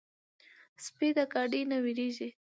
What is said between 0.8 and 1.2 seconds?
سپي د